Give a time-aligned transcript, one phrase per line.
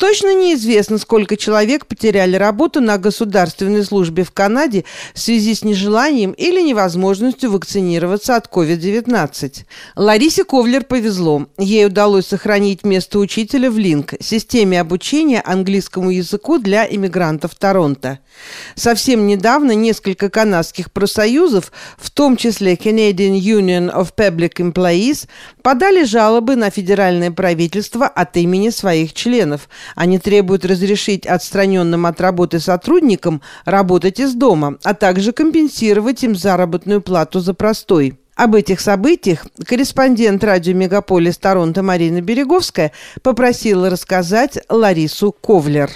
[0.00, 6.30] Точно неизвестно, сколько человек потеряли работу на государственной службе в Канаде в связи с нежеланием
[6.30, 9.66] или невозможностью вакцинироваться от COVID-19.
[9.96, 11.48] Ларисе Ковлер повезло.
[11.58, 18.20] Ей удалось сохранить место учителя в Линк, системе обучения английскому языку для иммигрантов Торонто.
[18.76, 25.28] Совсем недавно несколько канадских профсоюзов, в том числе Canadian Union of Public Employees,
[25.60, 29.68] подали жалобы на федеральное правительство от имени своих членов.
[29.94, 37.00] Они требуют разрешить отстраненным от работы сотрудникам работать из дома, а также компенсировать им заработную
[37.00, 38.18] плату за простой.
[38.36, 42.92] Об этих событиях корреспондент радио «Мегаполис Торонто» Марина Береговская
[43.22, 45.90] попросила рассказать Ларису Ковлер.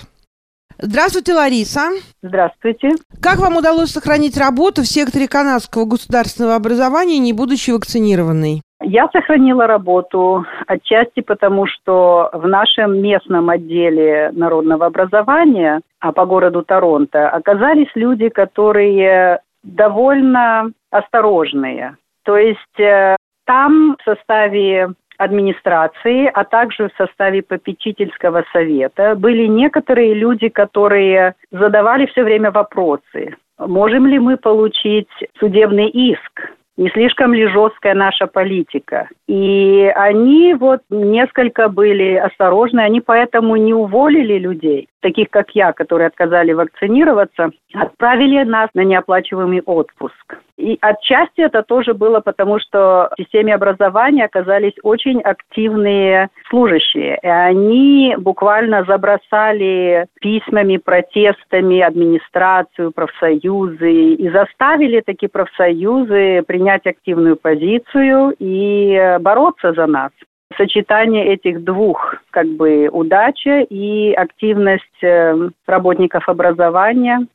[0.79, 1.91] Здравствуйте, Лариса.
[2.23, 2.91] Здравствуйте.
[3.21, 8.61] Как вам удалось сохранить работу в секторе канадского государственного образования, не будучи вакцинированной?
[8.87, 16.63] Я сохранила работу отчасти потому, что в нашем местном отделе народного образования, а по городу
[16.63, 21.97] Торонто, оказались люди, которые довольно осторожные.
[22.25, 30.13] То есть э, там в составе администрации, а также в составе попечительского совета были некоторые
[30.13, 33.37] люди, которые задавали все время вопросы.
[33.59, 39.09] Можем ли мы получить судебный иск не слишком ли жесткая наша политика.
[39.29, 46.09] И они вот несколько были осторожны, они поэтому не уволили людей, таких как я, которые
[46.09, 50.37] отказали вакцинироваться, отправили нас на неоплачиваемый отпуск.
[50.57, 57.19] И отчасти это тоже было потому, что в системе образования оказались очень активные служащие.
[57.23, 68.35] И они буквально забросали письмами, протестами администрацию, профсоюзы и заставили такие профсоюзы принять активную позицию
[68.39, 70.11] и бороться за нас
[70.57, 77.27] сочетание этих двух, как бы, удача и активность э, работников образования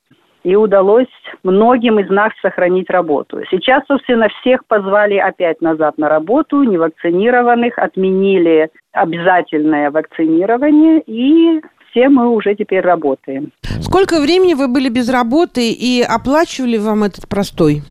[0.43, 1.07] и удалось
[1.43, 3.41] многим из нас сохранить работу.
[3.51, 11.61] Сейчас, собственно, всех позвали опять назад на работу, невакцинированных, отменили обязательное вакцинирование, и
[11.91, 13.51] все мы уже теперь работаем.
[13.81, 17.81] Сколько времени вы были без работы и оплачивали вам этот простой?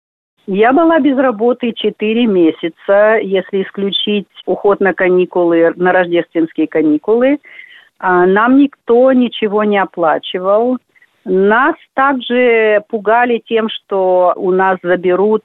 [0.46, 7.38] Я была без работы 4 месяца, если исключить уход на каникулы, на рождественские каникулы.
[7.98, 10.78] А, нам никто ничего не оплачивал.
[11.28, 15.44] Нас также пугали тем, что у нас заберут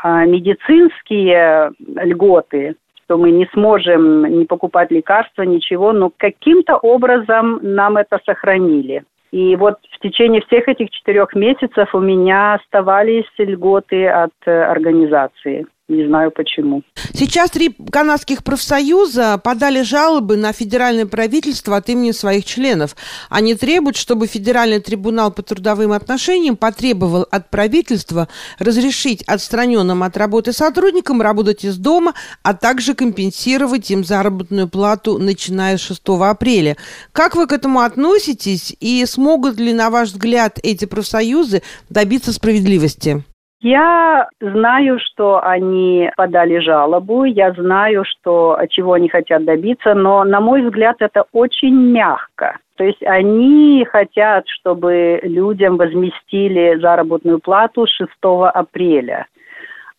[0.00, 7.96] а, медицинские льготы, что мы не сможем не покупать лекарства, ничего, но каким-то образом нам
[7.96, 9.02] это сохранили.
[9.32, 15.66] И вот в течение всех этих четырех месяцев у меня оставались льготы от э, организации.
[15.88, 16.82] Не знаю почему.
[17.14, 22.96] Сейчас три канадских профсоюза подали жалобы на федеральное правительство от имени своих членов.
[23.30, 30.52] Они требуют, чтобы Федеральный трибунал по трудовым отношениям потребовал от правительства разрешить отстраненным от работы
[30.52, 36.76] сотрудникам работать из дома, а также компенсировать им заработную плату, начиная с 6 апреля.
[37.12, 43.24] Как вы к этому относитесь и смогут ли, на ваш взгляд, эти профсоюзы добиться справедливости?
[43.60, 50.40] Я знаю, что они подали жалобу, я знаю, что, чего они хотят добиться, но, на
[50.40, 52.58] мой взгляд, это очень мягко.
[52.76, 59.26] То есть они хотят, чтобы людям возместили заработную плату 6 апреля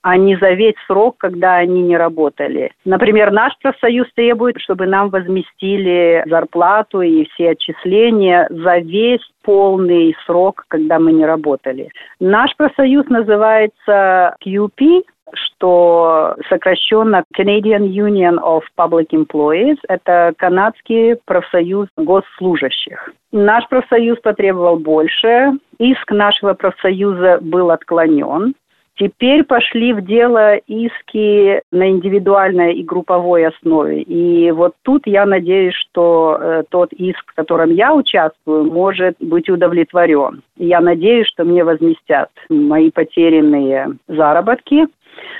[0.07, 2.71] а не за весь срок, когда они не работали.
[2.85, 10.63] Например, наш профсоюз требует, чтобы нам возместили зарплату и все отчисления за весь полный срок,
[10.69, 11.89] когда мы не работали.
[12.21, 15.03] Наш профсоюз называется QP,
[15.33, 23.11] что сокращенно Canadian Union of Public Employees, это канадский профсоюз госслужащих.
[23.33, 28.53] Наш профсоюз потребовал больше, иск нашего профсоюза был отклонен,
[28.97, 34.01] Теперь пошли в дело иски на индивидуальной и групповой основе.
[34.01, 39.49] И вот тут я надеюсь, что э, тот иск, в котором я участвую, может быть
[39.49, 40.41] удовлетворен.
[40.57, 44.87] Я надеюсь, что мне возместят мои потерянные заработки.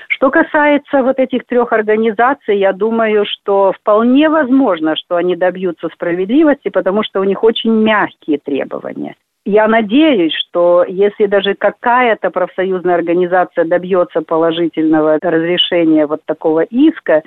[0.08, 6.68] Что касается вот этих трех организаций, я думаю, что вполне возможно, что они добьются справедливости,
[6.68, 13.64] потому что у них очень мягкие требования я надеюсь, что если даже какая-то профсоюзная организация
[13.64, 17.22] добьется положительного разрешения вот такого иска,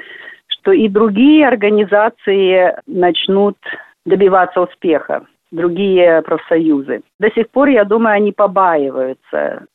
[0.47, 3.57] что и другие организации начнут
[4.05, 7.01] добиваться успеха, другие профсоюзы.
[7.19, 9.65] До сих пор, я думаю, они побаиваются.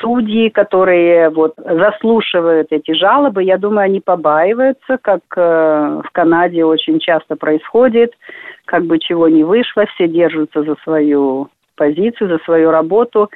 [0.00, 6.98] Судьи, которые вот заслушивают эти жалобы, я думаю, они побаиваются, как э, в Канаде очень
[7.00, 8.12] часто происходит,
[8.64, 13.30] как бы чего не вышло, все держатся за свою позицию, за свою работу.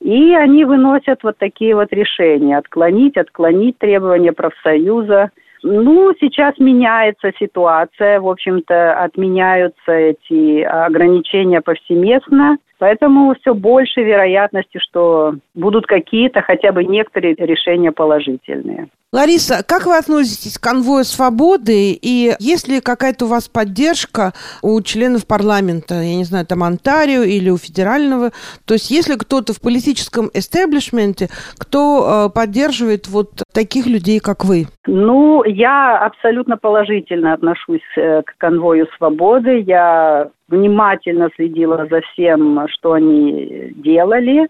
[0.00, 2.56] И они выносят вот такие вот решения.
[2.58, 5.30] Отклонить, отклонить требования профсоюза.
[5.62, 8.20] Ну, сейчас меняется ситуация.
[8.20, 12.56] В общем-то, отменяются эти ограничения повсеместно.
[12.78, 18.88] Поэтому все больше вероятности, что будут какие-то, хотя бы некоторые решения положительные.
[19.12, 24.80] Лариса, как вы относитесь к конвою свободы и есть ли какая-то у вас поддержка у
[24.82, 28.30] членов парламента, я не знаю, там Онтарио или у федерального,
[28.64, 31.26] то есть если кто-то в политическом эстеблишменте,
[31.58, 34.66] кто э, поддерживает вот таких людей, как вы?
[34.86, 39.58] Ну, я абсолютно положительно отношусь э, к конвою свободы.
[39.66, 44.48] Я внимательно следила за всем, что они делали.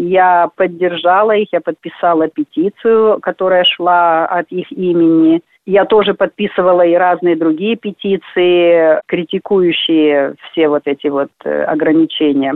[0.00, 5.40] Я поддержала их, я подписала петицию, которая шла от их имени.
[5.66, 12.54] Я тоже подписывала и разные другие петиции, критикующие все вот эти вот э, ограничения.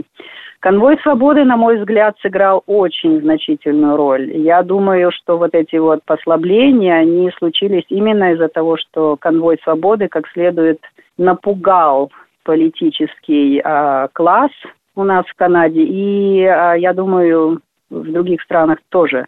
[0.61, 4.31] Конвой свободы, на мой взгляд, сыграл очень значительную роль.
[4.37, 10.07] Я думаю, что вот эти вот послабления, они случились именно из-за того, что конвой свободы
[10.07, 10.79] как следует
[11.17, 12.09] напугал
[12.45, 14.51] политический э, класс
[14.95, 19.25] у нас в Канаде, и э, я думаю, в других странах тоже.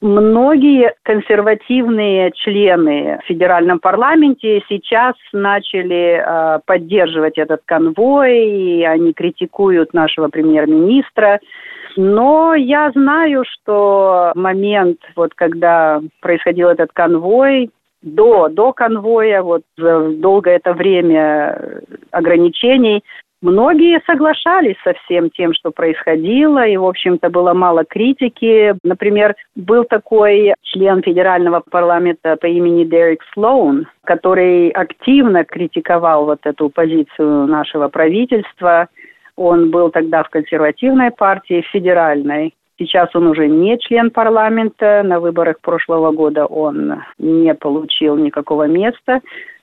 [0.00, 9.92] Многие консервативные члены в федеральном парламенте сейчас начали э, поддерживать этот конвой, и они критикуют
[9.94, 11.40] нашего премьер-министра.
[11.96, 20.10] Но я знаю, что момент, вот когда происходил этот конвой, до, до конвоя, вот за
[20.10, 23.02] долгое это время ограничений,
[23.40, 28.74] Многие соглашались со всем тем, что происходило, и, в общем-то, было мало критики.
[28.82, 36.68] Например, был такой член федерального парламента по имени Дерек Слоун, который активно критиковал вот эту
[36.68, 38.88] позицию нашего правительства.
[39.36, 42.54] Он был тогда в консервативной партии, федеральной.
[42.76, 45.02] Сейчас он уже не член парламента.
[45.04, 49.20] На выборах прошлого года он не получил никакого места.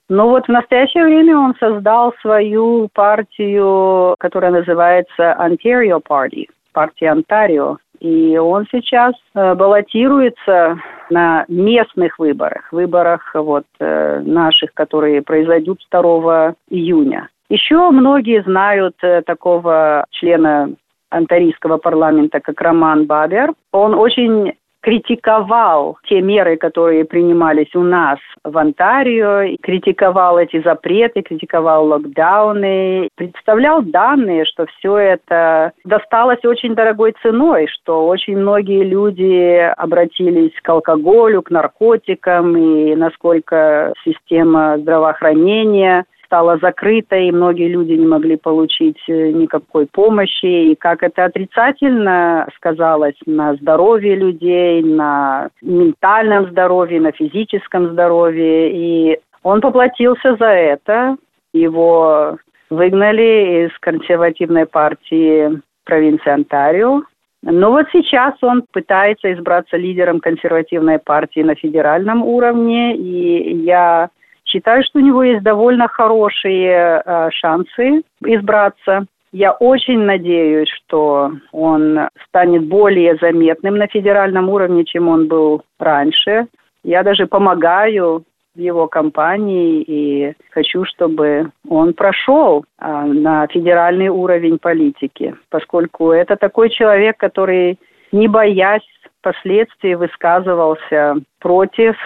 [0.09, 7.77] Но вот в настоящее время он создал свою партию, которая называется Ontario Party, партия Онтарио.
[7.99, 10.77] И он сейчас э, баллотируется
[11.09, 17.29] на местных выборах, выборах вот э, наших, которые произойдут 2 июня.
[17.49, 20.69] Еще многие знают э, такого члена
[21.09, 23.53] антарийского парламента, как Роман Бабер.
[23.71, 24.53] Он очень
[24.85, 33.81] критиковал те меры, которые принимались у нас в Онтарио, критиковал эти запреты, критиковал локдауны, представлял
[33.81, 41.41] данные, что все это досталось очень дорогой ценой, что очень многие люди обратились к алкоголю,
[41.41, 49.31] к наркотикам, и насколько система здравоохранения стала закрытой, и многие люди не могли получить э,
[49.31, 57.91] никакой помощи, и как это отрицательно сказалось на здоровье людей, на ментальном здоровье, на физическом
[57.91, 58.71] здоровье.
[58.71, 61.17] И он поплатился за это.
[61.53, 62.37] Его
[62.69, 67.03] выгнали из консервативной партии провинции Онтарио.
[67.43, 74.09] Но вот сейчас он пытается избраться лидером консервативной партии на федеральном уровне, и я
[74.55, 79.05] Считаю, что у него есть довольно хорошие э, шансы избраться.
[79.33, 86.47] Я очень надеюсь, что он станет более заметным на федеральном уровне, чем он был раньше.
[86.85, 88.23] Я даже помогаю
[88.55, 96.37] в его кампании и хочу, чтобы он прошел а, на федеральный уровень политики, поскольку это
[96.37, 97.77] такой человек, который,
[98.13, 98.87] не боясь
[99.21, 101.97] последствий, высказывался против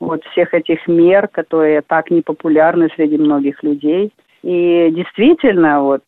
[0.00, 4.12] вот всех этих мер, которые так непопулярны среди многих людей.
[4.42, 6.02] И действительно, вот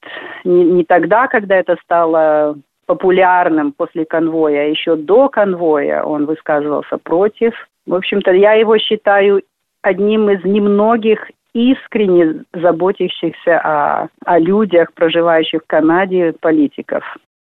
[0.44, 2.56] не, не тогда, когда это стало
[2.86, 7.52] популярным после конвоя, а еще до конвоя он высказывался против.
[7.86, 9.42] В общем-то, я его считаю
[9.82, 17.04] одним из немногих искренне заботящихся о, о людях, проживающих в Канаде, политиков.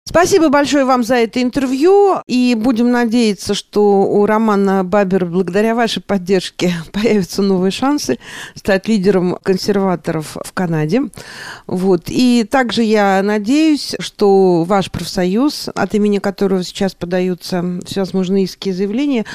[0.10, 2.22] Спасибо большое вам за это интервью.
[2.28, 8.18] И будем надеяться, что у Романа Бабер благодаря вашей поддержке появятся новые шансы
[8.56, 11.02] стать лидером консерваторов в Канаде.
[11.68, 12.04] Вот.
[12.08, 18.72] И также я надеюсь, что ваш профсоюз, от имени которого сейчас подаются всевозможные иски и
[18.72, 19.26] заявления,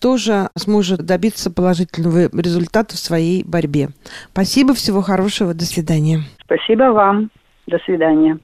[0.00, 3.90] тоже сможет добиться положительного результата в своей борьбе.
[4.32, 6.22] Спасибо, всего хорошего, до свидания.
[6.46, 7.30] Спасибо вам.
[7.66, 8.38] До свидания.